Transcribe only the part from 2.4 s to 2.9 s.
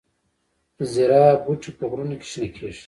کیږي؟